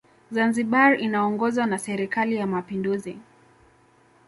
zanzibar 0.31 0.99
inaongozwa 1.01 1.65
na 1.65 1.77
serikali 1.79 2.35
ya 2.35 2.47
mapinduzi 2.47 3.17